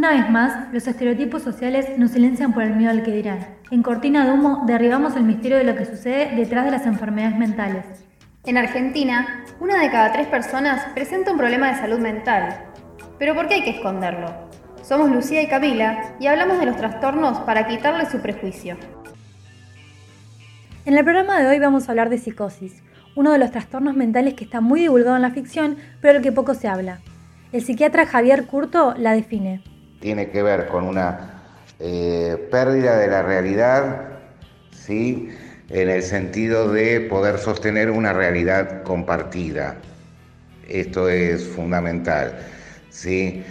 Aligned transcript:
Una 0.00 0.12
vez 0.12 0.30
más, 0.30 0.72
los 0.72 0.86
estereotipos 0.86 1.42
sociales 1.42 1.98
nos 1.98 2.12
silencian 2.12 2.54
por 2.54 2.62
el 2.62 2.74
miedo 2.74 2.90
al 2.90 3.02
que 3.02 3.10
dirán. 3.10 3.46
En 3.70 3.82
Cortina 3.82 4.24
de 4.24 4.32
Humo 4.32 4.62
derribamos 4.66 5.14
el 5.14 5.24
misterio 5.24 5.58
de 5.58 5.64
lo 5.64 5.76
que 5.76 5.84
sucede 5.84 6.34
detrás 6.36 6.64
de 6.64 6.70
las 6.70 6.86
enfermedades 6.86 7.36
mentales. 7.36 7.84
En 8.46 8.56
Argentina, 8.56 9.44
una 9.60 9.78
de 9.78 9.90
cada 9.90 10.10
tres 10.10 10.26
personas 10.26 10.86
presenta 10.94 11.32
un 11.32 11.36
problema 11.36 11.70
de 11.70 11.76
salud 11.76 11.98
mental. 11.98 12.64
Pero 13.18 13.34
¿por 13.34 13.46
qué 13.46 13.56
hay 13.56 13.62
que 13.62 13.76
esconderlo? 13.76 14.32
Somos 14.82 15.10
Lucía 15.10 15.42
y 15.42 15.48
Camila 15.48 16.14
y 16.18 16.28
hablamos 16.28 16.58
de 16.58 16.64
los 16.64 16.78
trastornos 16.78 17.40
para 17.40 17.66
quitarle 17.66 18.06
su 18.06 18.22
prejuicio. 18.22 18.78
En 20.86 20.96
el 20.96 21.04
programa 21.04 21.38
de 21.40 21.46
hoy 21.46 21.58
vamos 21.58 21.86
a 21.86 21.92
hablar 21.92 22.08
de 22.08 22.16
psicosis, 22.16 22.82
uno 23.16 23.32
de 23.32 23.38
los 23.38 23.50
trastornos 23.50 23.96
mentales 23.96 24.32
que 24.32 24.44
está 24.44 24.62
muy 24.62 24.80
divulgado 24.80 25.16
en 25.16 25.22
la 25.22 25.30
ficción, 25.32 25.76
pero 26.00 26.14
del 26.14 26.22
que 26.22 26.32
poco 26.32 26.54
se 26.54 26.68
habla. 26.68 27.00
El 27.52 27.60
psiquiatra 27.60 28.06
Javier 28.06 28.46
Curto 28.46 28.94
la 28.96 29.12
define 29.12 29.62
tiene 30.00 30.30
que 30.30 30.42
ver 30.42 30.66
con 30.66 30.84
una 30.84 31.42
eh, 31.78 32.48
pérdida 32.50 32.98
de 32.98 33.08
la 33.08 33.22
realidad, 33.22 34.08
¿sí? 34.72 35.30
en 35.68 35.88
el 35.88 36.02
sentido 36.02 36.72
de 36.72 37.00
poder 37.00 37.38
sostener 37.38 37.90
una 37.90 38.12
realidad 38.12 38.82
compartida. 38.82 39.76
Esto 40.68 41.08
es 41.08 41.46
fundamental. 41.46 42.38
¿sí? 42.90 43.42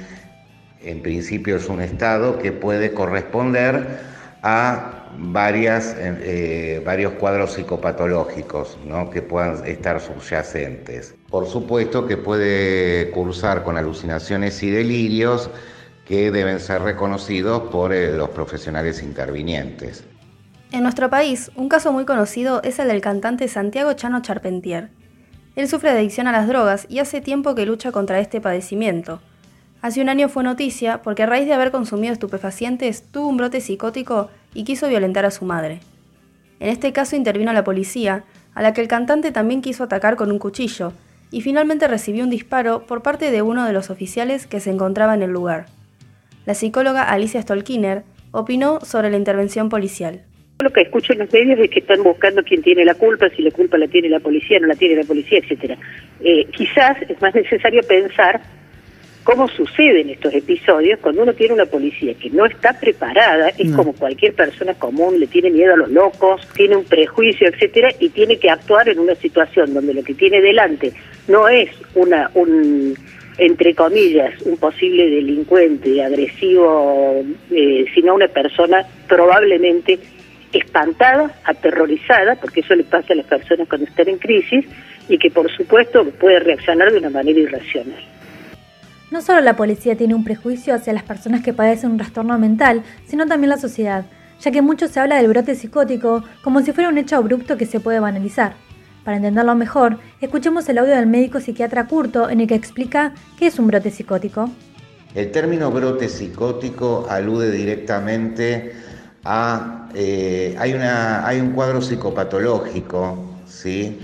En 0.81 1.01
principio 1.01 1.55
es 1.55 1.69
un 1.69 1.81
estado 1.81 2.39
que 2.39 2.51
puede 2.51 2.93
corresponder 2.93 3.99
a 4.43 4.99
varias, 5.17 5.95
eh, 5.97 6.81
varios 6.85 7.13
cuadros 7.13 7.53
psicopatológicos 7.53 8.77
¿no? 8.85 9.09
que 9.09 9.21
puedan 9.21 9.65
estar 9.65 9.99
subyacentes. 9.99 11.15
Por 11.29 11.47
supuesto 11.47 12.07
que 12.07 12.17
puede 12.17 13.11
cursar 13.11 13.63
con 13.63 13.77
alucinaciones 13.77 14.61
y 14.63 14.69
delirios, 14.69 15.49
que 16.09 16.31
deben 16.31 16.59
ser 16.59 16.81
reconocidos 16.81 17.69
por 17.69 17.93
eh, 17.93 18.17
los 18.17 18.29
profesionales 18.29 19.03
intervinientes. 19.03 20.03
En 20.71 20.81
nuestro 20.81 21.11
país, 21.11 21.51
un 21.55 21.69
caso 21.69 21.93
muy 21.93 22.03
conocido 22.03 22.63
es 22.63 22.79
el 22.79 22.87
del 22.87 22.99
cantante 22.99 23.47
Santiago 23.47 23.93
Chano 23.93 24.19
Charpentier. 24.23 24.89
Él 25.55 25.67
sufre 25.67 25.91
de 25.91 25.99
adicción 25.99 26.25
a 26.25 26.31
las 26.31 26.47
drogas 26.47 26.87
y 26.89 26.97
hace 26.97 27.21
tiempo 27.21 27.53
que 27.53 27.67
lucha 27.67 27.91
contra 27.91 28.19
este 28.19 28.41
padecimiento. 28.41 29.21
Hace 29.83 30.01
un 30.01 30.09
año 30.09 30.29
fue 30.29 30.43
noticia 30.43 31.03
porque 31.03 31.21
a 31.21 31.25
raíz 31.27 31.45
de 31.45 31.53
haber 31.53 31.69
consumido 31.69 32.11
estupefacientes 32.11 33.03
tuvo 33.03 33.27
un 33.27 33.37
brote 33.37 33.61
psicótico 33.61 34.31
y 34.55 34.63
quiso 34.63 34.87
violentar 34.87 35.25
a 35.25 35.31
su 35.31 35.45
madre. 35.45 35.79
En 36.59 36.69
este 36.69 36.91
caso 36.91 37.17
intervino 37.17 37.53
la 37.53 37.63
policía, 37.63 38.23
a 38.55 38.63
la 38.63 38.73
que 38.73 38.81
el 38.81 38.87
cantante 38.87 39.31
también 39.31 39.61
quiso 39.61 39.83
atacar 39.83 40.15
con 40.15 40.31
un 40.31 40.39
cuchillo, 40.39 40.91
y 41.29 41.41
finalmente 41.41 41.87
recibió 41.87 42.23
un 42.23 42.31
disparo 42.31 42.87
por 42.87 43.03
parte 43.03 43.29
de 43.29 43.43
uno 43.43 43.63
de 43.65 43.73
los 43.73 43.91
oficiales 43.91 44.47
que 44.47 44.59
se 44.59 44.71
encontraba 44.71 45.13
en 45.13 45.21
el 45.21 45.29
lugar. 45.29 45.67
La 46.45 46.53
psicóloga 46.53 47.03
Alicia 47.03 47.41
Stolkiner 47.41 48.03
opinó 48.31 48.79
sobre 48.81 49.09
la 49.09 49.17
intervención 49.17 49.69
policial. 49.69 50.21
Lo 50.59 50.71
que 50.71 50.81
escucho 50.81 51.13
en 51.13 51.19
los 51.19 51.31
medios 51.31 51.59
es 51.59 51.69
que 51.69 51.79
están 51.79 52.03
buscando 52.03 52.43
quién 52.43 52.61
tiene 52.61 52.83
la 52.83 52.95
culpa, 52.95 53.29
si 53.29 53.41
la 53.41 53.51
culpa 53.51 53.77
la 53.77 53.87
tiene 53.87 54.09
la 54.09 54.19
policía, 54.19 54.59
no 54.59 54.67
la 54.67 54.75
tiene 54.75 54.95
la 54.95 55.03
policía, 55.03 55.39
etcétera. 55.39 55.77
Eh, 56.21 56.45
quizás 56.51 56.97
es 57.07 57.21
más 57.21 57.33
necesario 57.33 57.81
pensar 57.83 58.41
cómo 59.23 59.47
suceden 59.47 60.09
estos 60.09 60.33
episodios 60.33 60.99
cuando 60.99 61.21
uno 61.23 61.33
tiene 61.33 61.53
una 61.53 61.65
policía 61.65 62.13
que 62.15 62.29
no 62.29 62.45
está 62.45 62.73
preparada, 62.73 63.49
es 63.49 63.71
como 63.73 63.93
cualquier 63.93 64.33
persona 64.33 64.73
común, 64.73 65.19
le 65.19 65.27
tiene 65.27 65.51
miedo 65.51 65.75
a 65.75 65.77
los 65.77 65.91
locos, 65.91 66.41
tiene 66.55 66.75
un 66.75 66.83
prejuicio, 66.83 67.47
etcétera, 67.47 67.91
y 67.99 68.09
tiene 68.09 68.37
que 68.37 68.49
actuar 68.49 68.89
en 68.89 68.99
una 68.99 69.15
situación 69.15 69.73
donde 69.73 69.93
lo 69.93 70.03
que 70.03 70.13
tiene 70.13 70.41
delante 70.41 70.93
no 71.27 71.47
es 71.47 71.69
una 71.95 72.31
un 72.33 72.95
entre 73.39 73.73
comillas, 73.73 74.39
un 74.41 74.57
posible 74.57 75.09
delincuente 75.09 76.03
agresivo, 76.03 77.23
eh, 77.51 77.85
sino 77.93 78.15
una 78.15 78.27
persona 78.27 78.85
probablemente 79.07 79.99
espantada, 80.51 81.33
aterrorizada, 81.45 82.35
porque 82.35 82.59
eso 82.59 82.75
le 82.75 82.83
pasa 82.83 83.13
a 83.13 83.15
las 83.15 83.25
personas 83.25 83.67
cuando 83.67 83.87
están 83.87 84.09
en 84.09 84.17
crisis, 84.17 84.65
y 85.07 85.17
que 85.17 85.31
por 85.31 85.49
supuesto 85.51 86.05
puede 86.11 86.39
reaccionar 86.39 86.91
de 86.91 86.99
una 86.99 87.09
manera 87.09 87.39
irracional. 87.39 88.03
No 89.11 89.21
solo 89.21 89.41
la 89.41 89.55
policía 89.55 89.95
tiene 89.95 90.13
un 90.13 90.23
prejuicio 90.23 90.75
hacia 90.75 90.93
las 90.93 91.03
personas 91.03 91.41
que 91.43 91.53
padecen 91.53 91.91
un 91.91 91.97
trastorno 91.97 92.37
mental, 92.37 92.83
sino 93.07 93.25
también 93.25 93.49
la 93.49 93.57
sociedad, 93.57 94.05
ya 94.39 94.51
que 94.51 94.61
mucho 94.61 94.87
se 94.87 94.99
habla 94.99 95.17
del 95.17 95.29
brote 95.29 95.55
psicótico 95.55 96.23
como 96.43 96.61
si 96.61 96.73
fuera 96.73 96.89
un 96.89 96.97
hecho 96.97 97.15
abrupto 97.15 97.57
que 97.57 97.65
se 97.65 97.79
puede 97.79 97.99
banalizar. 97.99 98.53
Para 99.09 99.17
entenderlo 99.17 99.55
mejor, 99.55 99.97
escuchemos 100.21 100.69
el 100.69 100.77
audio 100.77 100.95
del 100.95 101.07
médico 101.07 101.39
psiquiatra 101.39 101.87
Curto 101.87 102.29
en 102.29 102.41
el 102.41 102.47
que 102.47 102.53
explica 102.53 103.15
qué 103.39 103.47
es 103.47 103.57
un 103.57 103.65
brote 103.65 103.89
psicótico. 103.89 104.51
El 105.15 105.31
término 105.31 105.71
brote 105.71 106.07
psicótico 106.07 107.07
alude 107.09 107.49
directamente 107.49 108.71
a... 109.23 109.89
Eh, 109.95 110.55
hay, 110.59 110.75
una, 110.75 111.25
hay 111.27 111.39
un 111.39 111.53
cuadro 111.53 111.81
psicopatológico, 111.81 113.17
¿sí? 113.47 113.99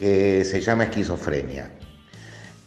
que 0.00 0.44
se 0.44 0.60
llama 0.60 0.82
esquizofrenia. 0.82 1.70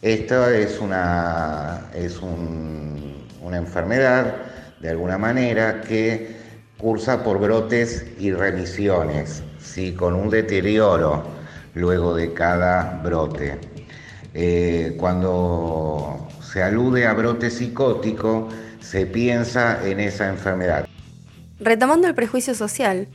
Esto 0.00 0.48
es 0.48 0.80
una, 0.80 1.90
es 1.94 2.18
una 2.22 3.58
enfermedad, 3.58 4.36
de 4.80 4.88
alguna 4.88 5.18
manera, 5.18 5.82
que 5.82 6.34
cursa 6.78 7.22
por 7.22 7.38
brotes 7.38 8.06
y 8.18 8.32
remisiones, 8.32 9.42
¿sí? 9.60 9.92
con 9.92 10.14
un 10.14 10.30
deterioro 10.30 11.36
luego 11.74 12.14
de 12.14 12.32
cada 12.32 13.00
brote. 13.02 13.58
Eh, 14.34 14.94
cuando 14.98 16.28
se 16.42 16.62
alude 16.62 17.06
a 17.06 17.14
brote 17.14 17.50
psicótico, 17.50 18.48
se 18.80 19.06
piensa 19.06 19.86
en 19.86 20.00
esa 20.00 20.28
enfermedad. 20.28 20.86
Retomando 21.60 22.06
el 22.06 22.14
prejuicio 22.14 22.54
social, 22.54 23.08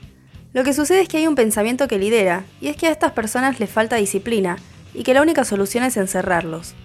lo 0.54 0.64
que 0.64 0.74
sucede 0.74 1.02
es 1.02 1.08
que 1.08 1.18
hay 1.18 1.28
un 1.28 1.36
pensamiento 1.36 1.88
que 1.88 1.98
lidera, 1.98 2.44
y 2.62 2.68
es 2.68 2.78
que 2.78 2.88
a 2.88 2.92
estas 2.92 3.14
personas 3.14 3.60
les 3.60 3.70
falta 3.70 3.96
disciplina, 3.96 4.58
y 4.94 5.04
que 5.04 5.14
la 5.14 5.22
única 5.22 5.46
solución 5.46 5.84
es 5.84 5.98
encerrarlos. 5.98 6.76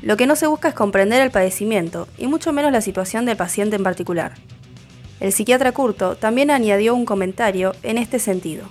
Lo 0.00 0.16
que 0.16 0.26
no 0.26 0.34
se 0.34 0.46
busca 0.46 0.68
es 0.68 0.74
comprender 0.74 1.20
el 1.20 1.30
padecimiento, 1.30 2.08
y 2.16 2.26
mucho 2.26 2.52
menos 2.52 2.72
la 2.72 2.80
situación 2.80 3.26
del 3.26 3.36
paciente 3.36 3.76
en 3.76 3.82
particular. 3.82 4.34
El 5.20 5.32
psiquiatra 5.32 5.72
Curto 5.72 6.16
también 6.16 6.50
añadió 6.50 6.94
un 6.94 7.04
comentario 7.04 7.74
en 7.82 7.98
este 7.98 8.18
sentido. 8.18 8.64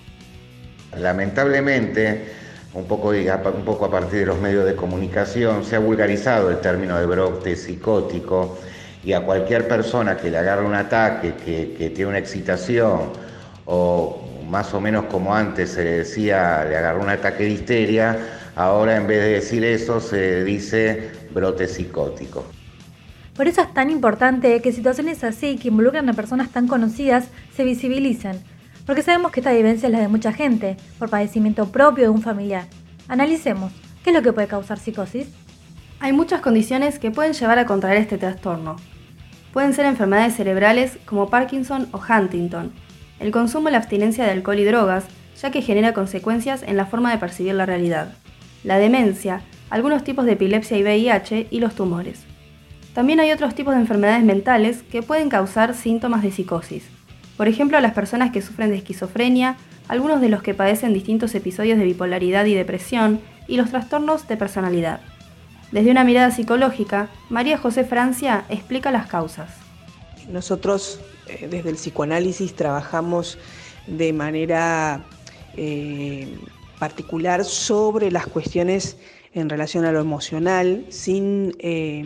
Lamentablemente, 0.97 2.25
un 2.73 2.85
poco, 2.85 3.09
un 3.09 3.65
poco 3.65 3.85
a 3.85 3.91
partir 3.91 4.19
de 4.19 4.25
los 4.25 4.39
medios 4.39 4.65
de 4.65 4.75
comunicación, 4.75 5.63
se 5.63 5.75
ha 5.75 5.79
vulgarizado 5.79 6.49
el 6.49 6.59
término 6.59 6.97
de 6.99 7.05
brote 7.05 7.55
psicótico 7.55 8.57
y 9.03 9.13
a 9.13 9.21
cualquier 9.21 9.67
persona 9.67 10.17
que 10.17 10.29
le 10.29 10.37
agarre 10.37 10.65
un 10.65 10.75
ataque, 10.75 11.33
que, 11.35 11.89
tiene 11.89 12.09
una 12.09 12.19
excitación 12.19 13.09
o 13.65 14.21
más 14.49 14.73
o 14.73 14.81
menos 14.81 15.05
como 15.05 15.33
antes 15.33 15.71
se 15.71 15.83
le 15.83 15.91
decía, 15.99 16.65
le 16.65 16.75
agarró 16.75 17.01
un 17.01 17.09
ataque 17.09 17.43
de 17.43 17.49
histeria, 17.51 18.17
ahora 18.55 18.97
en 18.97 19.07
vez 19.07 19.21
de 19.21 19.29
decir 19.29 19.63
eso 19.63 20.01
se 20.01 20.43
dice 20.43 21.09
brote 21.33 21.67
psicótico. 21.67 22.45
Por 23.35 23.47
eso 23.47 23.61
es 23.61 23.73
tan 23.73 23.89
importante 23.89 24.61
que 24.61 24.73
situaciones 24.73 25.23
así, 25.23 25.57
que 25.57 25.69
involucran 25.69 26.09
a 26.09 26.13
personas 26.13 26.49
tan 26.49 26.67
conocidas, 26.67 27.29
se 27.55 27.63
visibilicen 27.63 28.41
porque 28.91 29.03
sabemos 29.03 29.31
que 29.31 29.39
esta 29.39 29.53
vivencia 29.53 29.87
es 29.87 29.93
la 29.93 30.01
de 30.01 30.09
mucha 30.09 30.33
gente, 30.33 30.75
por 30.99 31.09
padecimiento 31.09 31.71
propio 31.71 32.03
de 32.03 32.09
un 32.09 32.21
familiar. 32.21 32.65
Analicemos, 33.07 33.71
¿qué 34.03 34.09
es 34.09 34.13
lo 34.13 34.21
que 34.21 34.33
puede 34.33 34.49
causar 34.49 34.79
psicosis? 34.79 35.29
Hay 36.01 36.11
muchas 36.11 36.41
condiciones 36.41 36.99
que 36.99 37.09
pueden 37.09 37.31
llevar 37.31 37.57
a 37.57 37.65
contraer 37.65 37.99
este 37.99 38.17
trastorno. 38.17 38.75
Pueden 39.53 39.73
ser 39.73 39.85
enfermedades 39.85 40.35
cerebrales 40.35 40.99
como 41.05 41.29
Parkinson 41.29 41.87
o 41.93 42.01
Huntington, 42.01 42.73
el 43.21 43.31
consumo 43.31 43.69
y 43.69 43.71
la 43.71 43.77
abstinencia 43.77 44.25
de 44.25 44.31
alcohol 44.31 44.59
y 44.59 44.65
drogas, 44.65 45.05
ya 45.41 45.51
que 45.51 45.61
genera 45.61 45.93
consecuencias 45.93 46.61
en 46.61 46.75
la 46.75 46.85
forma 46.85 47.11
de 47.11 47.17
percibir 47.17 47.53
la 47.53 47.65
realidad, 47.65 48.11
la 48.65 48.77
demencia, 48.77 49.39
algunos 49.69 50.03
tipos 50.03 50.25
de 50.25 50.33
epilepsia 50.33 50.77
y 50.77 50.83
VIH 50.83 51.47
y 51.49 51.61
los 51.61 51.75
tumores. 51.75 52.25
También 52.93 53.21
hay 53.21 53.31
otros 53.31 53.55
tipos 53.55 53.73
de 53.73 53.79
enfermedades 53.79 54.25
mentales 54.25 54.83
que 54.83 55.01
pueden 55.01 55.29
causar 55.29 55.75
síntomas 55.75 56.23
de 56.23 56.31
psicosis, 56.31 56.89
por 57.41 57.47
ejemplo, 57.47 57.79
las 57.79 57.95
personas 57.95 58.29
que 58.29 58.39
sufren 58.39 58.69
de 58.69 58.75
esquizofrenia, 58.75 59.57
algunos 59.87 60.21
de 60.21 60.29
los 60.29 60.43
que 60.43 60.53
padecen 60.53 60.93
distintos 60.93 61.33
episodios 61.33 61.79
de 61.79 61.85
bipolaridad 61.85 62.45
y 62.45 62.53
depresión, 62.53 63.19
y 63.47 63.57
los 63.57 63.71
trastornos 63.71 64.27
de 64.27 64.37
personalidad. 64.37 65.01
Desde 65.71 65.89
una 65.89 66.03
mirada 66.03 66.29
psicológica, 66.29 67.09
María 67.31 67.57
José 67.57 67.83
Francia 67.83 68.45
explica 68.49 68.91
las 68.91 69.07
causas. 69.07 69.49
Nosotros 70.29 70.99
eh, 71.25 71.47
desde 71.49 71.71
el 71.71 71.77
psicoanálisis 71.77 72.55
trabajamos 72.55 73.39
de 73.87 74.13
manera 74.13 75.03
eh, 75.57 76.37
particular 76.77 77.43
sobre 77.43 78.11
las 78.11 78.27
cuestiones 78.27 78.97
en 79.33 79.49
relación 79.49 79.83
a 79.85 79.91
lo 79.91 79.99
emocional, 79.99 80.85
sin, 80.89 81.55
eh, 81.57 82.05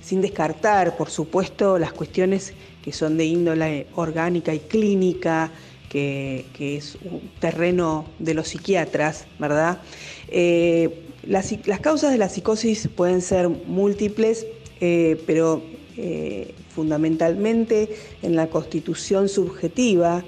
sin 0.00 0.20
descartar, 0.20 0.96
por 0.96 1.10
supuesto, 1.10 1.80
las 1.80 1.92
cuestiones 1.92 2.54
que 2.82 2.92
son 2.92 3.16
de 3.16 3.24
índole 3.24 3.86
orgánica 3.94 4.54
y 4.54 4.60
clínica, 4.60 5.50
que, 5.90 6.46
es 6.58 6.96
un 7.02 7.20
terreno 7.40 8.06
de 8.18 8.34
los 8.34 8.48
psiquiatras, 8.48 9.26
¿verdad? 9.38 9.82
Eh, 10.28 11.04
las, 11.26 11.52
causas 11.80 12.12
de 12.12 12.18
la 12.18 12.28
psicosis 12.28 12.88
pueden 12.88 13.20
ser 13.20 13.48
múltiples, 13.48 14.46
eh, 14.80 15.20
pero 15.26 15.62
eh, 15.96 16.54
fundamentalmente 16.74 17.90
en 18.22 18.36
la 18.36 18.46
constitución 18.46 19.28
subjetiva, 19.28 20.24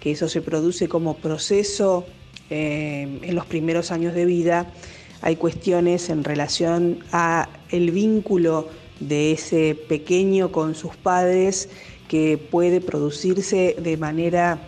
que 0.00 0.10
eso 0.10 0.28
se 0.28 0.42
produce 0.42 0.88
como 0.88 1.16
proceso 1.16 2.04
en 2.48 3.34
los 3.34 3.44
primeros 3.44 3.90
años 3.90 4.14
de 4.14 4.24
vida, 4.24 4.72
hay 5.20 5.34
cuestiones 5.34 6.10
en 6.10 6.22
relación 6.22 7.00
a 7.10 7.48
el 7.70 7.90
vínculo 7.90 8.68
de 9.00 9.32
ese 9.32 9.74
pequeño 9.74 10.52
con 10.52 10.74
sus 10.74 10.96
padres 10.96 11.68
que 12.08 12.38
puede 12.38 12.80
producirse 12.80 13.76
de 13.78 13.96
manera 13.96 14.58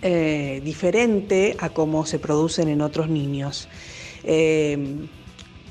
eh, 0.00 0.60
diferente 0.64 1.56
a 1.58 1.70
como 1.70 2.06
se 2.06 2.18
producen 2.18 2.68
en 2.68 2.80
otros 2.80 3.08
niños. 3.08 3.68
Eh, 4.24 5.06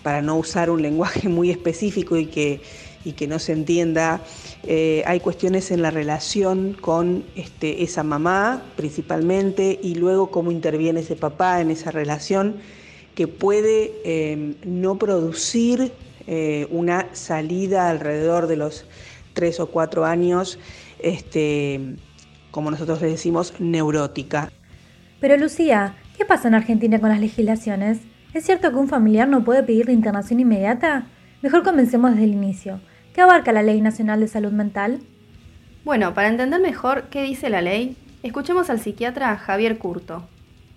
para 0.04 0.21
no 0.21 0.38
usar 0.38 0.69
un 0.69 0.81
lenguaje 0.81 1.30
muy 1.30 1.50
específico 1.50 2.18
y 2.18 2.25
que, 2.25 2.62
que 3.15 3.27
no 3.27 3.39
se 3.39 3.54
entienda, 3.54 4.21
eh, 4.63 5.04
hay 5.06 5.21
cuestiones 5.21 5.71
en 5.71 5.81
la 5.81 5.92
relación 5.92 6.75
con 6.80 7.24
este, 7.36 7.83
esa 7.83 8.04
mamá 8.04 8.63
principalmente 8.75 9.80
y 9.81 9.95
luego 9.95 10.30
cómo 10.30 10.51
interviene 10.51 11.00
ese 11.00 11.15
papá 11.15 11.62
en 11.62 11.71
esa 11.71 11.92
relación 11.92 12.57
que 13.15 13.27
puede 13.27 14.56
no 14.63 15.00
producir 15.00 15.92
una 16.69 17.07
salida 17.13 17.89
alrededor 17.89 18.47
de 18.47 18.57
los 18.57 18.85
tres 19.33 19.59
o 19.59 19.68
cuatro 19.68 20.06
años 20.06 20.59
este, 21.00 21.95
como 22.51 22.71
nosotros 22.71 23.01
le 23.01 23.09
decimos, 23.09 23.53
neurótica. 23.59 24.51
Pero 25.19 25.38
Lucía, 25.38 25.95
¿qué 26.18 26.25
pasa 26.25 26.47
en 26.47 26.56
Argentina 26.56 27.00
con 27.00 27.09
las 27.09 27.19
legislaciones? 27.19 28.00
¿Es 28.33 28.45
cierto 28.45 28.69
que 28.69 28.77
un 28.77 28.88
familiar 28.88 29.27
no 29.27 29.44
puede 29.44 29.63
pedir 29.63 29.88
la 29.88 29.94
internación 29.94 30.39
inmediata? 30.39 31.07
Mejor 31.41 31.63
comencemos 31.63 32.12
desde 32.12 32.25
el 32.25 32.33
inicio. 32.33 32.80
¿Qué 33.13 33.21
abarca 33.21 33.51
la 33.51 33.63
Ley 33.63 33.81
Nacional 33.81 34.19
de 34.19 34.27
Salud 34.27 34.51
Mental? 34.51 35.00
Bueno, 35.85 36.13
para 36.13 36.27
entender 36.27 36.59
mejor 36.59 37.03
qué 37.09 37.23
dice 37.23 37.50
la 37.50 37.62
ley, 37.62 37.95
escuchemos 38.21 38.69
al 38.69 38.80
psiquiatra 38.80 39.35
Javier 39.38 39.77
Curto. 39.77 40.27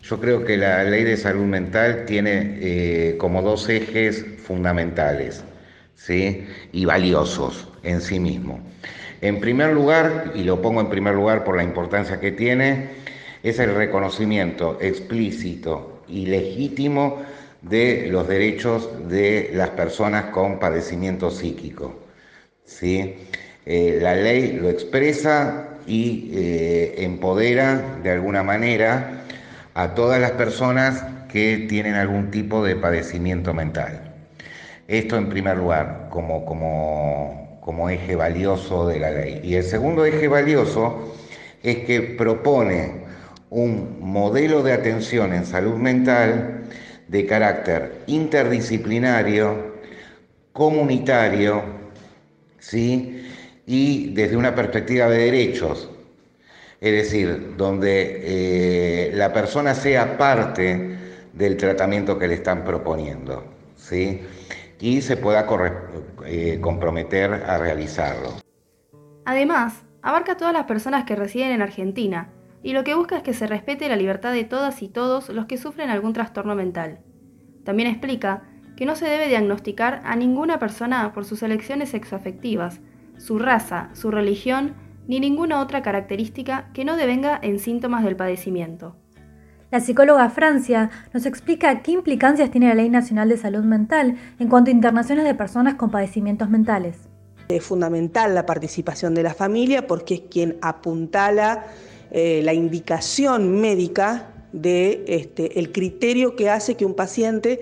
Yo 0.02 0.18
creo 0.18 0.44
que 0.44 0.56
la 0.56 0.82
ley 0.84 1.04
de 1.04 1.16
salud 1.16 1.44
mental 1.44 2.04
tiene 2.06 2.58
eh, 2.60 3.16
como 3.18 3.42
dos 3.42 3.68
ejes 3.68 4.24
fundamentales 4.38 5.44
¿sí? 5.94 6.46
y 6.72 6.84
valiosos 6.86 7.68
en 7.82 8.00
sí 8.00 8.18
mismo. 8.18 8.60
En 9.20 9.40
primer 9.40 9.74
lugar, 9.74 10.32
y 10.34 10.44
lo 10.44 10.62
pongo 10.62 10.80
en 10.80 10.88
primer 10.88 11.14
lugar 11.14 11.44
por 11.44 11.56
la 11.56 11.62
importancia 11.62 12.18
que 12.18 12.32
tiene, 12.32 12.88
es 13.42 13.58
el 13.58 13.74
reconocimiento 13.74 14.78
explícito 14.80 16.02
y 16.08 16.26
legítimo 16.26 17.22
de 17.60 18.08
los 18.10 18.26
derechos 18.26 18.88
de 19.08 19.50
las 19.52 19.70
personas 19.70 20.26
con 20.26 20.58
padecimiento 20.58 21.30
psíquico. 21.30 22.00
¿sí? 22.64 23.16
Eh, 23.66 23.98
la 24.00 24.14
ley 24.14 24.52
lo 24.52 24.70
expresa 24.70 25.68
y 25.86 26.30
eh, 26.32 26.94
empodera 26.98 27.98
de 28.02 28.10
alguna 28.10 28.42
manera 28.42 29.19
a 29.74 29.94
todas 29.94 30.20
las 30.20 30.32
personas 30.32 31.04
que 31.30 31.66
tienen 31.68 31.94
algún 31.94 32.30
tipo 32.30 32.64
de 32.64 32.76
padecimiento 32.76 33.54
mental. 33.54 34.14
Esto 34.88 35.16
en 35.16 35.28
primer 35.28 35.56
lugar, 35.56 36.08
como, 36.10 36.44
como 36.44 37.40
como 37.60 37.88
eje 37.90 38.16
valioso 38.16 38.88
de 38.88 38.98
la 38.98 39.10
ley. 39.10 39.40
Y 39.44 39.54
el 39.54 39.64
segundo 39.64 40.04
eje 40.04 40.28
valioso 40.28 41.14
es 41.62 41.78
que 41.84 42.00
propone 42.00 43.04
un 43.50 43.98
modelo 44.00 44.62
de 44.62 44.72
atención 44.72 45.32
en 45.32 45.44
salud 45.44 45.76
mental 45.76 46.64
de 47.08 47.26
carácter 47.26 48.02
interdisciplinario, 48.06 49.76
comunitario, 50.52 51.62
¿sí? 52.58 53.26
y 53.66 54.14
desde 54.14 54.36
una 54.36 54.54
perspectiva 54.54 55.08
de 55.08 55.18
derechos, 55.18 55.90
es 56.80 56.92
decir, 56.92 57.54
donde 57.56 58.20
eh, 58.24 59.09
la 59.20 59.32
persona 59.32 59.74
sea 59.74 60.18
parte 60.18 60.98
del 61.32 61.56
tratamiento 61.56 62.18
que 62.18 62.26
le 62.26 62.34
están 62.34 62.64
proponiendo. 62.64 63.44
¿sí? 63.76 64.20
y 64.80 65.02
se 65.02 65.16
pueda 65.16 65.46
eh, 66.24 66.58
comprometer 66.60 67.32
a 67.32 67.58
realizarlo. 67.58 68.30
Además, 69.26 69.82
abarca 70.02 70.32
a 70.32 70.36
todas 70.36 70.54
las 70.54 70.64
personas 70.64 71.04
que 71.04 71.16
residen 71.16 71.52
en 71.52 71.62
Argentina 71.62 72.30
y 72.62 72.72
lo 72.72 72.82
que 72.82 72.94
busca 72.94 73.18
es 73.18 73.22
que 73.22 73.34
se 73.34 73.46
respete 73.46 73.88
la 73.88 73.96
libertad 73.96 74.32
de 74.32 74.44
todas 74.44 74.82
y 74.82 74.88
todos 74.88 75.28
los 75.28 75.46
que 75.46 75.58
sufren 75.58 75.90
algún 75.90 76.12
trastorno 76.12 76.54
mental. 76.54 77.00
También 77.64 77.88
explica 77.88 78.44
que 78.76 78.86
no 78.86 78.96
se 78.96 79.06
debe 79.06 79.28
diagnosticar 79.28 80.00
a 80.04 80.16
ninguna 80.16 80.58
persona 80.58 81.12
por 81.12 81.26
sus 81.26 81.42
elecciones 81.42 81.90
sexoafectivas, 81.90 82.80
su 83.18 83.38
raza, 83.38 83.90
su 83.92 84.10
religión, 84.10 84.74
ni 85.06 85.20
ninguna 85.20 85.60
otra 85.60 85.82
característica 85.82 86.70
que 86.72 86.86
no 86.86 86.96
devenga 86.96 87.38
en 87.42 87.58
síntomas 87.58 88.04
del 88.04 88.16
padecimiento. 88.16 88.96
La 89.70 89.78
psicóloga 89.78 90.28
Francia 90.30 90.90
nos 91.12 91.26
explica 91.26 91.80
qué 91.82 91.92
implicancias 91.92 92.50
tiene 92.50 92.66
la 92.66 92.74
Ley 92.74 92.88
Nacional 92.88 93.28
de 93.28 93.36
Salud 93.36 93.62
Mental 93.62 94.16
en 94.40 94.48
cuanto 94.48 94.70
a 94.70 94.74
internaciones 94.74 95.24
de 95.24 95.32
personas 95.36 95.76
con 95.76 95.92
padecimientos 95.92 96.50
mentales. 96.50 96.96
Es 97.48 97.62
fundamental 97.62 98.34
la 98.34 98.46
participación 98.46 99.14
de 99.14 99.22
la 99.22 99.32
familia 99.32 99.86
porque 99.86 100.14
es 100.14 100.20
quien 100.28 100.56
apuntala 100.60 101.66
eh, 102.10 102.40
la 102.42 102.52
indicación 102.52 103.60
médica 103.60 104.32
de 104.52 105.04
este, 105.06 105.70
criterio 105.70 106.34
que 106.34 106.50
hace 106.50 106.74
que 106.74 106.84
un 106.84 106.94
paciente 106.94 107.60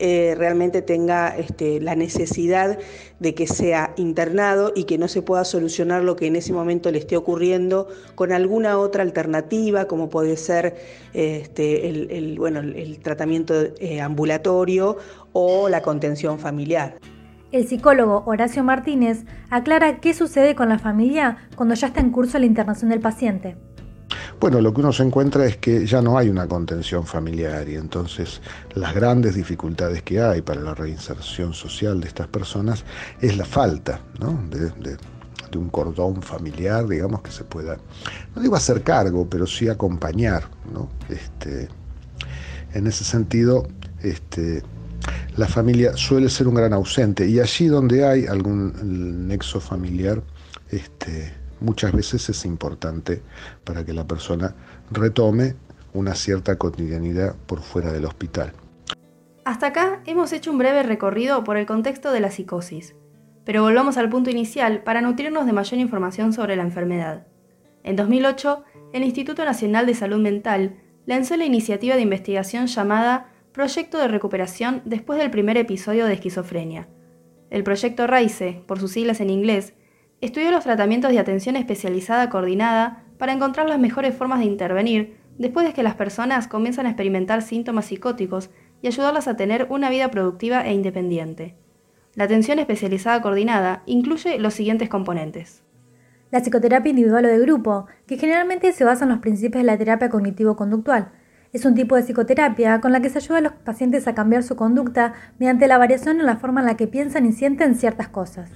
eh, 0.00 0.34
realmente 0.36 0.82
tenga 0.82 1.36
este, 1.36 1.80
la 1.80 1.94
necesidad 1.94 2.78
de 3.18 3.34
que 3.34 3.46
sea 3.46 3.92
internado 3.96 4.72
y 4.74 4.84
que 4.84 4.98
no 4.98 5.08
se 5.08 5.22
pueda 5.22 5.44
solucionar 5.44 6.04
lo 6.04 6.16
que 6.16 6.26
en 6.26 6.36
ese 6.36 6.52
momento 6.52 6.90
le 6.90 6.98
esté 6.98 7.16
ocurriendo 7.16 7.88
con 8.14 8.32
alguna 8.32 8.78
otra 8.78 9.02
alternativa, 9.02 9.86
como 9.86 10.08
puede 10.08 10.36
ser 10.36 10.76
este, 11.14 11.88
el, 11.88 12.38
bueno, 12.38 12.60
el 12.60 12.98
tratamiento 13.00 13.54
eh, 13.80 14.00
ambulatorio 14.00 14.96
o 15.32 15.68
la 15.68 15.82
contención 15.82 16.38
familiar. 16.38 16.98
El 17.50 17.66
psicólogo 17.66 18.24
Horacio 18.26 18.62
Martínez 18.62 19.24
aclara 19.48 20.00
qué 20.00 20.12
sucede 20.12 20.54
con 20.54 20.68
la 20.68 20.78
familia 20.78 21.38
cuando 21.56 21.74
ya 21.74 21.86
está 21.86 22.00
en 22.00 22.10
curso 22.10 22.38
la 22.38 22.46
internación 22.46 22.90
del 22.90 23.00
paciente. 23.00 23.56
Bueno, 24.40 24.60
lo 24.60 24.72
que 24.72 24.80
uno 24.82 24.92
se 24.92 25.02
encuentra 25.02 25.46
es 25.46 25.56
que 25.56 25.84
ya 25.84 26.00
no 26.00 26.16
hay 26.16 26.28
una 26.28 26.46
contención 26.46 27.04
familiar 27.04 27.68
y 27.68 27.74
entonces 27.74 28.40
las 28.74 28.94
grandes 28.94 29.34
dificultades 29.34 30.02
que 30.02 30.20
hay 30.20 30.42
para 30.42 30.60
la 30.60 30.74
reinserción 30.74 31.52
social 31.52 32.00
de 32.00 32.06
estas 32.06 32.28
personas 32.28 32.84
es 33.20 33.36
la 33.36 33.44
falta 33.44 34.00
de, 34.50 34.96
un 35.58 35.70
cordón 35.70 36.22
familiar, 36.22 36.86
digamos, 36.86 37.22
que 37.22 37.32
se 37.32 37.42
pueda, 37.42 37.78
no 38.36 38.40
digo 38.40 38.54
hacer 38.54 38.82
cargo, 38.84 39.26
pero 39.28 39.44
sí 39.44 39.68
acompañar. 39.68 40.44
Este, 41.08 41.68
en 42.74 42.86
ese 42.86 43.02
sentido, 43.02 43.66
este, 44.04 44.62
la 45.36 45.48
familia 45.48 45.96
suele 45.96 46.28
ser 46.28 46.46
un 46.46 46.54
gran 46.54 46.72
ausente 46.74 47.26
y 47.26 47.40
allí 47.40 47.66
donde 47.66 48.06
hay 48.06 48.26
algún 48.26 49.26
nexo 49.26 49.58
familiar, 49.58 50.22
este, 50.70 51.34
muchas 51.60 51.92
veces 51.92 52.28
es 52.28 52.44
importante 52.44 53.22
para 53.64 53.84
que 53.84 53.92
la 53.92 54.06
persona 54.06 54.54
retome 54.90 55.56
una 55.92 56.14
cierta 56.14 56.56
cotidianidad 56.56 57.34
por 57.46 57.60
fuera 57.60 57.92
del 57.92 58.04
hospital. 58.04 58.52
Hasta 59.44 59.68
acá 59.68 60.02
hemos 60.04 60.32
hecho 60.32 60.50
un 60.50 60.58
breve 60.58 60.82
recorrido 60.82 61.42
por 61.44 61.56
el 61.56 61.66
contexto 61.66 62.12
de 62.12 62.20
la 62.20 62.30
psicosis, 62.30 62.94
pero 63.44 63.62
volvamos 63.62 63.96
al 63.96 64.10
punto 64.10 64.28
inicial 64.28 64.82
para 64.82 65.00
nutrirnos 65.00 65.46
de 65.46 65.52
mayor 65.52 65.80
información 65.80 66.32
sobre 66.32 66.54
la 66.54 66.62
enfermedad. 66.62 67.26
En 67.82 67.96
2008, 67.96 68.64
el 68.92 69.04
Instituto 69.04 69.44
Nacional 69.44 69.86
de 69.86 69.94
Salud 69.94 70.18
Mental 70.18 70.76
lanzó 71.06 71.36
la 71.36 71.46
iniciativa 71.46 71.96
de 71.96 72.02
investigación 72.02 72.66
llamada 72.66 73.32
Proyecto 73.52 73.96
de 73.96 74.08
Recuperación 74.08 74.82
después 74.84 75.18
del 75.18 75.30
primer 75.30 75.56
episodio 75.56 76.04
de 76.04 76.12
esquizofrenia. 76.12 76.88
El 77.48 77.64
proyecto 77.64 78.06
RAICE, 78.06 78.62
por 78.66 78.78
sus 78.78 78.92
siglas 78.92 79.20
en 79.20 79.30
inglés, 79.30 79.72
Estudió 80.20 80.50
los 80.50 80.64
tratamientos 80.64 81.12
de 81.12 81.20
atención 81.20 81.54
especializada 81.54 82.28
coordinada 82.28 83.04
para 83.18 83.32
encontrar 83.32 83.68
las 83.68 83.78
mejores 83.78 84.16
formas 84.16 84.40
de 84.40 84.46
intervenir 84.46 85.16
después 85.38 85.64
de 85.64 85.72
que 85.72 85.84
las 85.84 85.94
personas 85.94 86.48
comienzan 86.48 86.86
a 86.86 86.90
experimentar 86.90 87.42
síntomas 87.42 87.86
psicóticos 87.86 88.50
y 88.82 88.88
ayudarlas 88.88 89.28
a 89.28 89.36
tener 89.36 89.68
una 89.70 89.90
vida 89.90 90.10
productiva 90.10 90.66
e 90.66 90.72
independiente. 90.74 91.54
La 92.14 92.24
atención 92.24 92.58
especializada 92.58 93.22
coordinada 93.22 93.84
incluye 93.86 94.40
los 94.40 94.54
siguientes 94.54 94.88
componentes. 94.88 95.62
La 96.32 96.40
psicoterapia 96.40 96.90
individual 96.90 97.24
o 97.24 97.28
de 97.28 97.38
grupo, 97.38 97.86
que 98.08 98.18
generalmente 98.18 98.72
se 98.72 98.84
basa 98.84 99.04
en 99.04 99.10
los 99.10 99.20
principios 99.20 99.62
de 99.62 99.66
la 99.66 99.78
terapia 99.78 100.10
cognitivo-conductual. 100.10 101.12
Es 101.52 101.64
un 101.64 101.76
tipo 101.76 101.94
de 101.94 102.02
psicoterapia 102.02 102.80
con 102.80 102.90
la 102.90 103.00
que 103.00 103.08
se 103.08 103.18
ayuda 103.18 103.38
a 103.38 103.42
los 103.42 103.52
pacientes 103.52 104.08
a 104.08 104.16
cambiar 104.16 104.42
su 104.42 104.56
conducta 104.56 105.14
mediante 105.38 105.68
la 105.68 105.78
variación 105.78 106.18
en 106.18 106.26
la 106.26 106.36
forma 106.36 106.60
en 106.60 106.66
la 106.66 106.76
que 106.76 106.88
piensan 106.88 107.24
y 107.24 107.32
sienten 107.32 107.76
ciertas 107.76 108.08
cosas. 108.08 108.50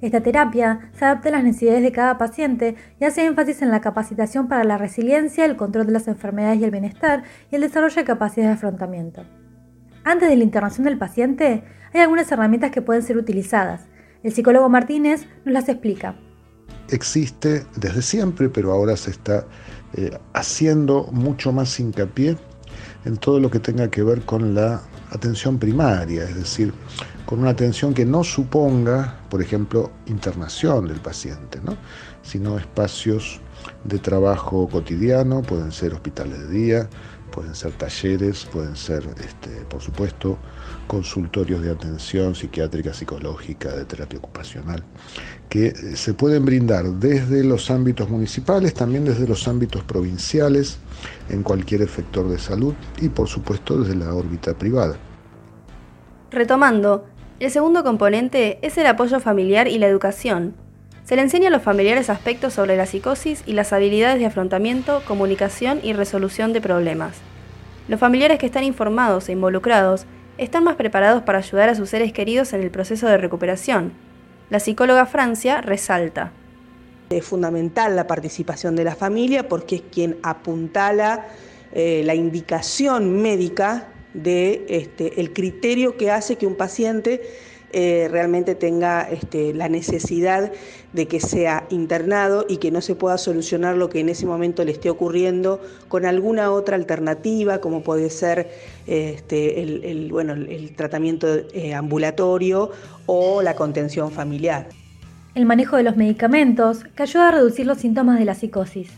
Esta 0.00 0.22
terapia 0.22 0.90
se 0.98 1.04
adapta 1.04 1.28
a 1.28 1.32
las 1.32 1.44
necesidades 1.44 1.82
de 1.82 1.92
cada 1.92 2.16
paciente 2.16 2.74
y 2.98 3.04
hace 3.04 3.24
énfasis 3.24 3.60
en 3.60 3.70
la 3.70 3.82
capacitación 3.82 4.48
para 4.48 4.64
la 4.64 4.78
resiliencia, 4.78 5.44
el 5.44 5.56
control 5.56 5.86
de 5.86 5.92
las 5.92 6.08
enfermedades 6.08 6.58
y 6.60 6.64
el 6.64 6.70
bienestar 6.70 7.22
y 7.50 7.56
el 7.56 7.60
desarrollo 7.60 7.96
de 7.96 8.04
capacidades 8.04 8.50
de 8.50 8.54
afrontamiento. 8.54 9.24
Antes 10.04 10.30
de 10.30 10.36
la 10.36 10.44
internación 10.44 10.86
del 10.86 10.96
paciente, 10.96 11.64
hay 11.92 12.00
algunas 12.00 12.32
herramientas 12.32 12.70
que 12.70 12.80
pueden 12.80 13.02
ser 13.02 13.18
utilizadas. 13.18 13.82
El 14.22 14.32
psicólogo 14.32 14.70
Martínez 14.70 15.26
nos 15.44 15.52
las 15.52 15.68
explica. 15.68 16.16
Existe 16.88 17.64
desde 17.76 18.00
siempre, 18.00 18.48
pero 18.48 18.72
ahora 18.72 18.96
se 18.96 19.10
está 19.10 19.46
eh, 19.94 20.10
haciendo 20.32 21.08
mucho 21.12 21.52
más 21.52 21.78
hincapié 21.78 22.36
en 23.04 23.16
todo 23.18 23.38
lo 23.38 23.50
que 23.50 23.60
tenga 23.60 23.90
que 23.90 24.02
ver 24.02 24.22
con 24.22 24.54
la 24.54 24.80
atención 25.10 25.58
primaria, 25.58 26.24
es 26.24 26.34
decir, 26.34 26.72
con 27.30 27.38
una 27.38 27.50
atención 27.50 27.94
que 27.94 28.04
no 28.04 28.24
suponga, 28.24 29.20
por 29.30 29.40
ejemplo, 29.40 29.92
internación 30.06 30.88
del 30.88 30.98
paciente, 30.98 31.60
¿no? 31.64 31.76
sino 32.22 32.58
espacios 32.58 33.40
de 33.84 34.00
trabajo 34.00 34.68
cotidiano, 34.68 35.40
pueden 35.40 35.70
ser 35.70 35.94
hospitales 35.94 36.40
de 36.40 36.48
día, 36.48 36.90
pueden 37.30 37.54
ser 37.54 37.70
talleres, 37.74 38.46
pueden 38.46 38.74
ser, 38.74 39.04
este, 39.24 39.48
por 39.68 39.80
supuesto, 39.80 40.38
consultorios 40.88 41.62
de 41.62 41.70
atención 41.70 42.34
psiquiátrica, 42.34 42.92
psicológica, 42.92 43.76
de 43.76 43.84
terapia 43.84 44.18
ocupacional, 44.18 44.82
que 45.48 45.66
eh, 45.66 45.74
se 45.94 46.14
pueden 46.14 46.44
brindar 46.44 46.84
desde 46.94 47.44
los 47.44 47.70
ámbitos 47.70 48.10
municipales, 48.10 48.74
también 48.74 49.04
desde 49.04 49.28
los 49.28 49.46
ámbitos 49.46 49.84
provinciales, 49.84 50.78
en 51.28 51.44
cualquier 51.44 51.82
efector 51.82 52.28
de 52.28 52.40
salud 52.40 52.74
y, 53.00 53.08
por 53.08 53.28
supuesto, 53.28 53.80
desde 53.80 53.94
la 53.94 54.12
órbita 54.12 54.52
privada. 54.58 54.96
Retomando, 56.32 57.06
el 57.40 57.50
segundo 57.50 57.82
componente 57.82 58.58
es 58.62 58.76
el 58.78 58.86
apoyo 58.86 59.18
familiar 59.18 59.66
y 59.66 59.78
la 59.78 59.86
educación, 59.86 60.54
se 61.10 61.16
le 61.16 61.22
enseña 61.22 61.48
a 61.48 61.50
los 61.50 61.62
familiares 61.62 62.08
aspectos 62.08 62.54
sobre 62.54 62.76
la 62.76 62.86
psicosis 62.86 63.42
y 63.44 63.54
las 63.54 63.72
habilidades 63.72 64.20
de 64.20 64.26
afrontamiento, 64.26 65.02
comunicación 65.08 65.80
y 65.82 65.92
resolución 65.92 66.52
de 66.52 66.60
problemas. 66.60 67.16
Los 67.88 67.98
familiares 67.98 68.38
que 68.38 68.46
están 68.46 68.62
informados 68.62 69.28
e 69.28 69.32
involucrados 69.32 70.06
están 70.38 70.62
más 70.62 70.76
preparados 70.76 71.22
para 71.22 71.38
ayudar 71.38 71.68
a 71.68 71.74
sus 71.74 71.90
seres 71.90 72.12
queridos 72.12 72.52
en 72.52 72.60
el 72.60 72.70
proceso 72.70 73.08
de 73.08 73.16
recuperación. 73.16 73.92
La 74.50 74.60
psicóloga 74.60 75.04
Francia 75.04 75.60
resalta. 75.62 76.30
Es 77.10 77.24
fundamental 77.24 77.96
la 77.96 78.06
participación 78.06 78.76
de 78.76 78.84
la 78.84 78.94
familia 78.94 79.48
porque 79.48 79.74
es 79.76 79.82
quien 79.90 80.18
apuntala 80.22 81.26
eh, 81.72 82.02
la 82.04 82.14
indicación 82.14 83.20
médica 83.20 83.88
de 84.14 84.64
este, 84.68 85.20
el 85.20 85.32
criterio 85.32 85.96
que 85.96 86.10
hace 86.10 86.36
que 86.36 86.46
un 86.46 86.56
paciente 86.56 87.22
eh, 87.72 88.08
realmente 88.10 88.56
tenga 88.56 89.02
este, 89.02 89.54
la 89.54 89.68
necesidad 89.68 90.50
de 90.92 91.06
que 91.06 91.20
sea 91.20 91.66
internado 91.70 92.44
y 92.48 92.56
que 92.56 92.72
no 92.72 92.80
se 92.80 92.96
pueda 92.96 93.16
solucionar 93.16 93.76
lo 93.76 93.88
que 93.88 94.00
en 94.00 94.08
ese 94.08 94.26
momento 94.26 94.64
le 94.64 94.72
esté 94.72 94.90
ocurriendo 94.90 95.60
con 95.86 96.04
alguna 96.04 96.50
otra 96.50 96.74
alternativa, 96.74 97.60
como 97.60 97.82
puede 97.82 98.10
ser 98.10 98.50
este, 98.88 99.62
el, 99.62 100.08
bueno, 100.10 100.32
el 100.32 100.74
tratamiento 100.74 101.28
eh, 101.54 101.72
ambulatorio 101.72 102.72
o 103.06 103.40
la 103.40 103.54
contención 103.54 104.10
familiar. 104.10 104.66
El 105.36 105.46
manejo 105.46 105.76
de 105.76 105.84
los 105.84 105.96
medicamentos 105.96 106.82
que 106.96 107.04
ayuda 107.04 107.28
a 107.28 107.30
reducir 107.30 107.66
los 107.66 107.78
síntomas 107.78 108.18
de 108.18 108.24
la 108.24 108.34
psicosis. 108.34 108.90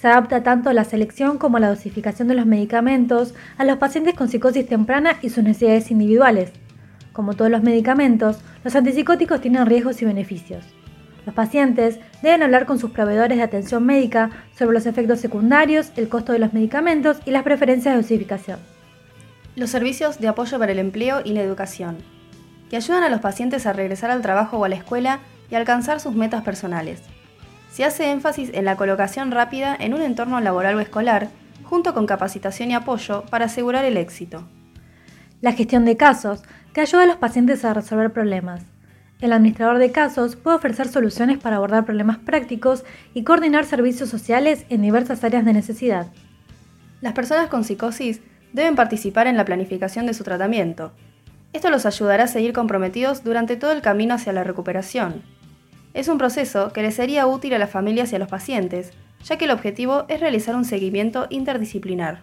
Se 0.00 0.08
adapta 0.08 0.42
tanto 0.42 0.72
la 0.72 0.84
selección 0.84 1.36
como 1.36 1.58
la 1.58 1.68
dosificación 1.68 2.26
de 2.26 2.34
los 2.34 2.46
medicamentos 2.46 3.34
a 3.58 3.64
los 3.64 3.76
pacientes 3.76 4.14
con 4.14 4.28
psicosis 4.28 4.66
temprana 4.66 5.18
y 5.20 5.28
sus 5.28 5.44
necesidades 5.44 5.90
individuales. 5.90 6.52
Como 7.12 7.34
todos 7.34 7.50
los 7.50 7.62
medicamentos, 7.62 8.38
los 8.64 8.74
antipsicóticos 8.74 9.42
tienen 9.42 9.66
riesgos 9.66 10.00
y 10.00 10.06
beneficios. 10.06 10.64
Los 11.26 11.34
pacientes 11.34 12.00
deben 12.22 12.42
hablar 12.42 12.64
con 12.64 12.78
sus 12.78 12.92
proveedores 12.92 13.36
de 13.36 13.44
atención 13.44 13.84
médica 13.84 14.30
sobre 14.56 14.72
los 14.72 14.86
efectos 14.86 15.20
secundarios, 15.20 15.92
el 15.96 16.08
costo 16.08 16.32
de 16.32 16.38
los 16.38 16.54
medicamentos 16.54 17.18
y 17.26 17.30
las 17.30 17.42
preferencias 17.42 17.94
de 17.94 18.00
dosificación. 18.00 18.58
Los 19.54 19.68
servicios 19.68 20.18
de 20.18 20.28
apoyo 20.28 20.58
para 20.58 20.72
el 20.72 20.78
empleo 20.78 21.20
y 21.22 21.34
la 21.34 21.42
educación, 21.42 21.98
que 22.70 22.76
ayudan 22.76 23.02
a 23.02 23.10
los 23.10 23.20
pacientes 23.20 23.66
a 23.66 23.74
regresar 23.74 24.10
al 24.10 24.22
trabajo 24.22 24.56
o 24.56 24.64
a 24.64 24.70
la 24.70 24.76
escuela 24.76 25.18
y 25.50 25.56
alcanzar 25.56 26.00
sus 26.00 26.14
metas 26.14 26.42
personales. 26.42 27.02
Se 27.70 27.84
hace 27.84 28.10
énfasis 28.10 28.50
en 28.52 28.64
la 28.64 28.76
colocación 28.76 29.30
rápida 29.30 29.76
en 29.78 29.94
un 29.94 30.02
entorno 30.02 30.40
laboral 30.40 30.74
o 30.76 30.80
escolar, 30.80 31.28
junto 31.62 31.94
con 31.94 32.06
capacitación 32.06 32.70
y 32.70 32.74
apoyo 32.74 33.24
para 33.30 33.44
asegurar 33.44 33.84
el 33.84 33.96
éxito. 33.96 34.48
La 35.40 35.52
gestión 35.52 35.84
de 35.84 35.96
casos 35.96 36.42
que 36.74 36.80
ayuda 36.80 37.04
a 37.04 37.06
los 37.06 37.16
pacientes 37.16 37.64
a 37.64 37.72
resolver 37.72 38.12
problemas. 38.12 38.62
El 39.20 39.32
administrador 39.32 39.78
de 39.78 39.92
casos 39.92 40.34
puede 40.34 40.56
ofrecer 40.56 40.88
soluciones 40.88 41.38
para 41.38 41.56
abordar 41.56 41.84
problemas 41.84 42.18
prácticos 42.18 42.84
y 43.14 43.22
coordinar 43.22 43.64
servicios 43.66 44.08
sociales 44.08 44.64
en 44.68 44.82
diversas 44.82 45.22
áreas 45.22 45.44
de 45.44 45.52
necesidad. 45.52 46.08
Las 47.00 47.12
personas 47.12 47.48
con 47.48 47.62
psicosis 47.62 48.20
deben 48.52 48.74
participar 48.74 49.26
en 49.26 49.36
la 49.36 49.44
planificación 49.44 50.06
de 50.06 50.14
su 50.14 50.24
tratamiento. 50.24 50.92
Esto 51.52 51.70
los 51.70 51.86
ayudará 51.86 52.24
a 52.24 52.28
seguir 52.28 52.52
comprometidos 52.52 53.22
durante 53.22 53.56
todo 53.56 53.72
el 53.72 53.82
camino 53.82 54.14
hacia 54.14 54.32
la 54.32 54.42
recuperación. 54.42 55.22
Es 55.92 56.08
un 56.08 56.18
proceso 56.18 56.72
que 56.72 56.82
les 56.82 56.94
sería 56.94 57.26
útil 57.26 57.52
a 57.54 57.58
las 57.58 57.70
familias 57.70 58.12
y 58.12 58.16
a 58.16 58.18
los 58.20 58.28
pacientes, 58.28 58.92
ya 59.24 59.36
que 59.36 59.46
el 59.46 59.50
objetivo 59.50 60.04
es 60.08 60.20
realizar 60.20 60.54
un 60.54 60.64
seguimiento 60.64 61.26
interdisciplinar. 61.30 62.22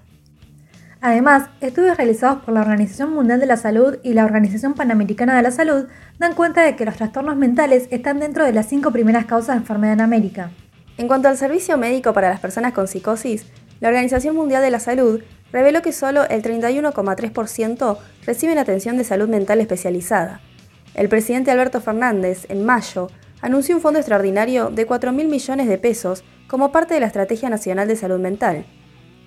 Además, 1.01 1.49
estudios 1.61 1.97
realizados 1.97 2.43
por 2.43 2.53
la 2.53 2.61
Organización 2.61 3.13
Mundial 3.13 3.39
de 3.39 3.45
la 3.45 3.57
Salud 3.57 3.97
y 4.03 4.13
la 4.13 4.25
Organización 4.25 4.73
Panamericana 4.73 5.35
de 5.35 5.43
la 5.43 5.51
Salud 5.51 5.85
dan 6.17 6.33
cuenta 6.33 6.63
de 6.63 6.75
que 6.75 6.85
los 6.85 6.95
trastornos 6.95 7.35
mentales 7.35 7.87
están 7.91 8.19
dentro 8.19 8.45
de 8.45 8.53
las 8.53 8.67
cinco 8.67 8.91
primeras 8.91 9.25
causas 9.25 9.55
de 9.55 9.61
enfermedad 9.61 9.93
en 9.93 10.01
América. 10.01 10.49
En 10.97 11.07
cuanto 11.07 11.27
al 11.27 11.37
servicio 11.37 11.77
médico 11.77 12.13
para 12.13 12.29
las 12.29 12.39
personas 12.39 12.73
con 12.73 12.87
psicosis, 12.87 13.45
la 13.79 13.89
Organización 13.89 14.35
Mundial 14.35 14.63
de 14.63 14.71
la 14.71 14.79
Salud 14.79 15.21
reveló 15.51 15.83
que 15.83 15.91
solo 15.91 16.27
el 16.29 16.41
31,3% 16.41 17.97
reciben 18.25 18.57
atención 18.57 18.97
de 18.97 19.03
salud 19.03 19.29
mental 19.29 19.61
especializada. 19.61 20.41
El 20.95 21.09
presidente 21.09 21.51
Alberto 21.51 21.79
Fernández, 21.79 22.47
en 22.49 22.65
mayo, 22.65 23.09
anunció 23.41 23.75
un 23.75 23.81
fondo 23.81 23.99
extraordinario 23.99 24.69
de 24.69 24.87
4.000 24.87 25.27
millones 25.27 25.67
de 25.67 25.77
pesos 25.77 26.23
como 26.47 26.71
parte 26.71 26.93
de 26.93 26.99
la 26.99 27.07
Estrategia 27.07 27.49
Nacional 27.49 27.87
de 27.87 27.95
Salud 27.95 28.19
Mental. 28.19 28.65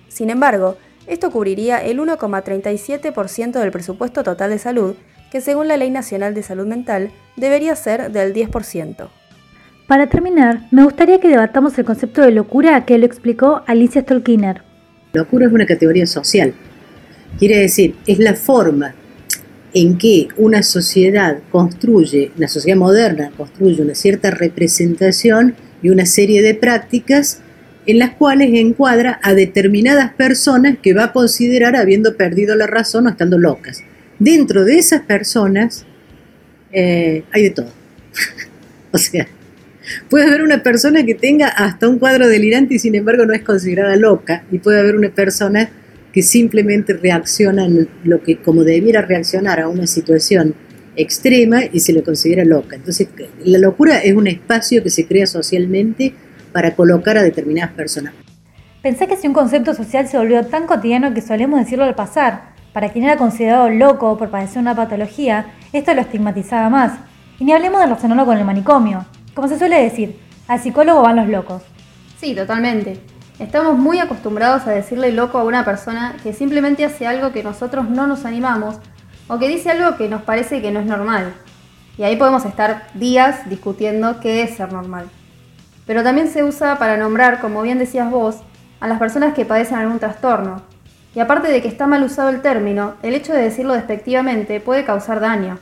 Sin 0.07 0.29
embargo, 0.29 0.77
esto 1.07 1.31
cubriría 1.31 1.77
el 1.79 1.99
1,37% 1.99 3.59
del 3.59 3.71
presupuesto 3.71 4.23
total 4.23 4.49
de 4.49 4.59
salud, 4.59 4.95
que 5.31 5.41
según 5.41 5.67
la 5.67 5.77
Ley 5.77 5.89
Nacional 5.89 6.33
de 6.33 6.43
Salud 6.43 6.67
Mental 6.67 7.11
debería 7.37 7.75
ser 7.75 8.11
del 8.11 8.33
10%. 8.33 9.07
Para 9.87 10.07
terminar, 10.07 10.67
me 10.71 10.83
gustaría 10.83 11.19
que 11.19 11.27
debatamos 11.27 11.77
el 11.77 11.85
concepto 11.85 12.21
de 12.21 12.31
locura 12.31 12.85
que 12.85 12.97
lo 12.97 13.05
explicó 13.05 13.61
Alicia 13.67 14.01
Stolkiner. 14.01 14.61
Locura 15.13 15.47
es 15.47 15.51
una 15.51 15.65
categoría 15.65 16.05
social. 16.05 16.53
Quiere 17.39 17.57
decir, 17.57 17.95
es 18.07 18.19
la 18.19 18.35
forma 18.35 18.93
en 19.73 19.97
que 19.97 20.27
una 20.37 20.63
sociedad 20.63 21.39
construye, 21.51 22.31
una 22.37 22.47
sociedad 22.47 22.77
moderna 22.77 23.31
construye 23.37 23.81
una 23.81 23.95
cierta 23.95 24.31
representación 24.31 25.55
y 25.81 25.89
una 25.89 26.05
serie 26.05 26.41
de 26.41 26.55
prácticas 26.55 27.39
en 27.85 27.99
las 27.99 28.11
cuales 28.11 28.51
encuadra 28.53 29.19
a 29.23 29.33
determinadas 29.33 30.13
personas 30.13 30.77
que 30.81 30.93
va 30.93 31.05
a 31.05 31.13
considerar 31.13 31.75
habiendo 31.75 32.15
perdido 32.15 32.55
la 32.55 32.67
razón 32.67 33.07
o 33.07 33.09
estando 33.09 33.37
locas. 33.37 33.81
Dentro 34.19 34.65
de 34.65 34.77
esas 34.77 35.01
personas 35.01 35.85
eh, 36.71 37.23
hay 37.31 37.43
de 37.43 37.49
todo. 37.51 37.71
o 38.91 38.97
sea, 38.97 39.27
puede 40.09 40.25
haber 40.25 40.43
una 40.43 40.61
persona 40.61 41.03
que 41.05 41.15
tenga 41.15 41.47
hasta 41.47 41.87
un 41.87 41.97
cuadro 41.97 42.27
delirante 42.27 42.75
y 42.75 42.79
sin 42.79 42.95
embargo 42.95 43.25
no 43.25 43.33
es 43.33 43.41
considerada 43.41 43.95
loca, 43.95 44.43
y 44.51 44.59
puede 44.59 44.79
haber 44.79 44.95
una 44.95 45.09
persona 45.09 45.69
que 46.13 46.21
simplemente 46.21 46.93
reacciona 46.93 47.65
en 47.65 47.89
lo 48.03 48.21
que 48.21 48.37
como 48.37 48.63
debiera 48.63 49.01
reaccionar 49.01 49.59
a 49.59 49.67
una 49.67 49.87
situación 49.87 50.55
extrema 50.95 51.61
y 51.71 51.79
se 51.79 51.93
lo 51.93 52.03
considera 52.03 52.43
loca. 52.43 52.75
Entonces, 52.75 53.07
la 53.43 53.57
locura 53.57 53.99
es 53.99 54.13
un 54.13 54.27
espacio 54.27 54.83
que 54.83 54.89
se 54.89 55.07
crea 55.07 55.25
socialmente 55.25 56.13
para 56.51 56.75
colocar 56.75 57.17
a 57.17 57.23
determinadas 57.23 57.73
personas. 57.73 58.13
Pensé 58.81 59.07
que 59.07 59.15
si 59.15 59.27
un 59.27 59.33
concepto 59.33 59.73
social 59.73 60.07
se 60.07 60.17
volvió 60.17 60.45
tan 60.45 60.65
cotidiano 60.65 61.13
que 61.13 61.21
solemos 61.21 61.59
decirlo 61.59 61.85
al 61.85 61.95
pasar, 61.95 62.51
para 62.73 62.89
quien 62.89 63.05
era 63.05 63.17
considerado 63.17 63.69
loco 63.69 64.17
por 64.17 64.29
padecer 64.29 64.59
una 64.59 64.75
patología, 64.75 65.53
esto 65.71 65.93
lo 65.93 66.01
estigmatizaba 66.01 66.69
más. 66.69 66.93
Y 67.39 67.45
ni 67.45 67.53
hablemos 67.53 67.79
de 67.79 67.85
relacionarlo 67.85 68.25
con 68.25 68.37
el 68.37 68.45
manicomio. 68.45 69.05
Como 69.33 69.47
se 69.47 69.57
suele 69.57 69.81
decir, 69.81 70.15
al 70.47 70.59
psicólogo 70.59 71.01
van 71.01 71.15
los 71.15 71.27
locos. 71.27 71.63
Sí, 72.19 72.33
totalmente. 72.33 72.97
Estamos 73.41 73.77
muy 73.77 73.99
acostumbrados 73.99 74.65
a 74.67 74.71
decirle 74.71 75.11
loco 75.11 75.37
a 75.37 75.43
una 75.43 75.65
persona 75.65 76.15
que 76.23 76.31
simplemente 76.31 76.85
hace 76.85 77.05
algo 77.05 77.33
que 77.33 77.43
nosotros 77.43 77.89
no 77.89 78.07
nos 78.07 78.23
animamos 78.23 78.77
o 79.27 79.37
que 79.37 79.49
dice 79.49 79.71
algo 79.71 79.97
que 79.97 80.07
nos 80.07 80.21
parece 80.21 80.61
que 80.61 80.71
no 80.71 80.79
es 80.79 80.85
normal. 80.85 81.33
Y 81.97 82.03
ahí 82.03 82.15
podemos 82.15 82.45
estar 82.45 82.87
días 82.93 83.49
discutiendo 83.49 84.21
qué 84.21 84.43
es 84.43 84.55
ser 84.55 84.71
normal 84.71 85.09
pero 85.91 86.03
también 86.03 86.29
se 86.29 86.41
usa 86.41 86.77
para 86.77 86.95
nombrar, 86.95 87.41
como 87.41 87.61
bien 87.61 87.77
decías 87.77 88.09
vos, 88.09 88.37
a 88.79 88.87
las 88.87 88.99
personas 88.99 89.33
que 89.33 89.43
padecen 89.43 89.77
algún 89.77 89.99
trastorno. 89.99 90.61
Y 91.13 91.19
aparte 91.19 91.51
de 91.51 91.61
que 91.61 91.67
está 91.67 91.85
mal 91.85 92.01
usado 92.03 92.29
el 92.29 92.41
término, 92.41 92.95
el 93.03 93.13
hecho 93.13 93.33
de 93.33 93.41
decirlo 93.41 93.73
despectivamente 93.73 94.61
puede 94.61 94.85
causar 94.85 95.19
daño. 95.19 95.59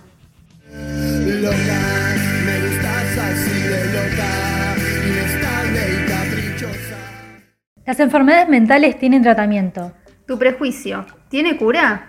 Las 7.90 8.00
enfermedades 8.00 8.48
mentales 8.48 9.00
tienen 9.00 9.24
tratamiento. 9.24 9.94
¿Tu 10.28 10.38
prejuicio 10.38 11.08
tiene 11.28 11.58
cura? 11.58 12.08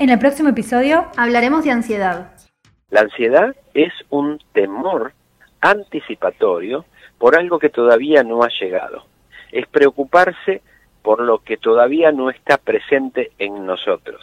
En 0.00 0.10
el 0.10 0.18
próximo 0.18 0.48
episodio 0.48 1.06
hablaremos 1.16 1.62
de 1.62 1.70
ansiedad. 1.70 2.32
La 2.88 3.02
ansiedad 3.02 3.54
es 3.72 3.92
un 4.08 4.40
temor 4.52 5.12
anticipatorio 5.60 6.86
por 7.18 7.38
algo 7.38 7.60
que 7.60 7.68
todavía 7.68 8.24
no 8.24 8.42
ha 8.42 8.48
llegado. 8.60 9.04
Es 9.52 9.68
preocuparse 9.68 10.60
por 11.02 11.20
lo 11.20 11.38
que 11.38 11.56
todavía 11.56 12.10
no 12.10 12.28
está 12.28 12.56
presente 12.56 13.30
en 13.38 13.64
nosotros. 13.64 14.18